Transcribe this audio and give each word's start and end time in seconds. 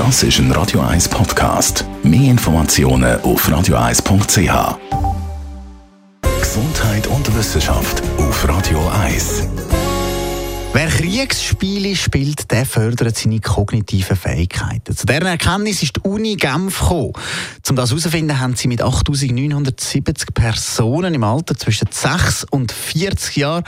Das 0.00 0.22
ist 0.22 0.38
ein 0.38 0.50
Radio 0.52 0.80
1 0.80 1.10
Podcast. 1.10 1.84
Mehr 2.02 2.30
Informationen 2.30 3.20
auf 3.20 3.46
radio1.ch. 3.46 4.78
Gesundheit 6.40 7.06
und 7.06 7.36
Wissenschaft 7.36 8.02
auf 8.16 8.48
Radio 8.48 8.80
1. 8.88 9.46
Wer 10.72 10.86
Kriegsspiele 10.86 11.94
spielt, 11.94 12.50
der 12.50 12.64
fördert 12.64 13.14
seine 13.14 13.40
kognitiven 13.40 14.16
Fähigkeiten. 14.16 14.96
Zu 14.96 15.04
dieser 15.04 15.20
Erkenntnis 15.20 15.82
ist 15.82 15.96
die 15.96 16.08
Uni 16.08 16.36
Genf 16.36 16.80
gekommen. 16.80 17.12
Um 17.68 17.76
das 17.76 17.90
herauszufinden, 17.90 18.40
haben 18.40 18.56
sie 18.56 18.68
mit 18.68 18.82
8.970 18.82 20.32
Personen 20.32 21.12
im 21.12 21.24
Alter 21.24 21.56
zwischen 21.56 21.88
6 21.90 22.46
und 22.50 22.72
40 22.72 23.36
Jahren 23.36 23.64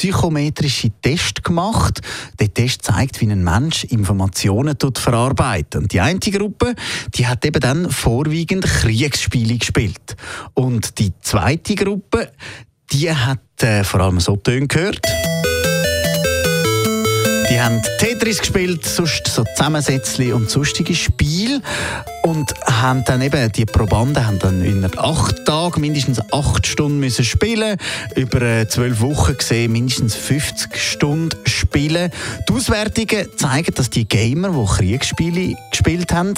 psychometrische 0.00 0.88
Tests 1.02 1.42
gemacht. 1.42 2.00
Der 2.38 2.54
Test 2.54 2.84
zeigt, 2.84 3.20
wie 3.20 3.30
ein 3.30 3.44
Mensch 3.44 3.84
Informationen 3.84 4.74
verarbeitet. 4.94 5.76
Und 5.76 5.92
die 5.92 6.00
eine 6.00 6.18
Gruppe, 6.18 6.74
die 7.14 7.26
hat 7.26 7.44
eben 7.44 7.60
dann 7.60 7.90
vorwiegend 7.90 8.64
Kriegsspiele 8.64 9.58
gespielt. 9.58 10.16
Und 10.54 10.98
die 10.98 11.12
zweite 11.20 11.74
Gruppe, 11.74 12.32
die 12.90 13.12
hat 13.12 13.62
äh, 13.62 13.84
vor 13.84 14.00
allem 14.00 14.20
so 14.20 14.36
Töne 14.36 14.68
gehört. 14.68 15.06
Die 17.50 17.60
haben 17.60 17.82
Tetris 17.98 18.38
gespielt, 18.38 18.86
sonst 18.86 19.26
so 19.26 19.42
Zusammensätzchen 19.42 20.34
und 20.34 20.48
sonstige 20.48 20.94
Spiele 20.94 21.60
und 22.22 22.54
haben 22.64 23.04
dann 23.04 23.20
eben, 23.22 23.50
die 23.50 23.64
Probanden 23.64 24.24
haben 24.24 24.38
dann 24.38 24.64
in 24.64 24.86
acht 24.96 25.44
Tagen 25.44 25.80
mindestens 25.80 26.20
acht 26.32 26.64
Stunden 26.68 27.00
müssen 27.00 27.24
spielen, 27.24 27.76
über 28.14 28.40
äh, 28.40 28.68
zwölf 28.68 29.00
Wochen 29.00 29.36
gesehen 29.36 29.72
mindestens 29.72 30.14
50 30.14 30.76
Stunden 30.80 31.36
spielen. 31.60 32.10
Die 32.48 32.52
Auswertungen 32.52 33.26
zeigen, 33.36 33.74
dass 33.74 33.90
die 33.90 34.08
Gamer, 34.08 34.50
die 34.50 34.76
Kriegsspiele 34.76 35.56
gespielt 35.70 36.12
haben, 36.12 36.34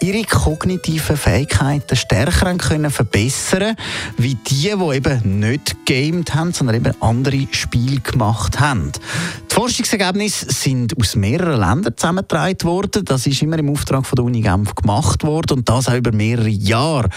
ihre 0.00 0.22
kognitiven 0.24 1.16
Fähigkeiten 1.16 1.96
stärker 1.96 2.54
können 2.56 2.90
verbessern 2.90 3.76
wie 4.16 4.34
die, 4.34 4.72
die 4.74 4.94
eben 4.94 5.40
nicht 5.40 5.76
gamed 5.86 6.34
haben, 6.34 6.52
sondern 6.52 6.76
eben 6.76 7.02
andere 7.02 7.46
Spiele 7.50 8.00
gemacht 8.00 8.60
haben. 8.60 8.92
Die 9.50 9.54
Forschungsergebnisse 9.54 10.46
sind 10.50 10.98
aus 10.98 11.16
mehreren 11.16 11.60
Ländern 11.60 11.96
zusammengetragen 11.96 12.62
worden. 12.64 13.04
Das 13.04 13.26
ist 13.26 13.42
immer 13.42 13.58
im 13.58 13.70
Auftrag 13.70 14.06
von 14.06 14.16
der 14.16 14.24
Uni 14.24 14.42
Genf 14.42 14.74
gemacht 14.74 15.24
worden 15.24 15.58
und 15.58 15.68
das 15.68 15.88
auch 15.88 15.94
über 15.94 16.12
mehrere 16.12 16.48
Jahre. 16.48 17.08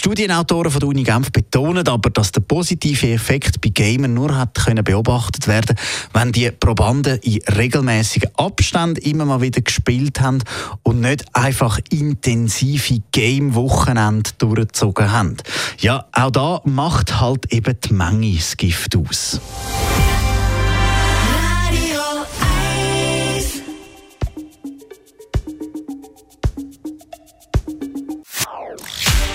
Die 0.00 0.04
Studienautoren 0.08 0.70
von 0.70 0.80
der 0.80 0.88
Uni 0.88 1.02
Genf 1.02 1.30
betonen 1.30 1.86
aber, 1.86 2.08
dass 2.08 2.32
der 2.32 2.40
positive 2.40 3.12
Effekt 3.12 3.60
bei 3.60 3.68
Gamern 3.68 4.14
nur 4.14 4.34
hat 4.34 4.54
können 4.54 4.82
beobachtet 4.82 5.46
werden, 5.46 5.76
wenn 6.14 6.32
die 6.32 6.50
Probanden 6.50 7.18
in 7.18 7.42
regelmäßigen 7.54 8.30
Abständen 8.34 8.96
immer 9.02 9.26
mal 9.26 9.42
wieder 9.42 9.60
gespielt 9.60 10.18
haben 10.22 10.38
und 10.84 11.00
nicht 11.00 11.26
einfach 11.36 11.78
intensive 11.90 13.02
Game-Wochenende 13.12 14.30
durchgezogen 14.38 15.12
haben. 15.12 15.36
Ja, 15.80 16.06
auch 16.12 16.30
da 16.30 16.62
macht 16.64 17.20
halt 17.20 17.52
eben 17.52 17.76
die 17.84 17.92
Menge 17.92 18.36
das 18.36 18.56
Gift 18.56 18.96
aus. 18.96 19.38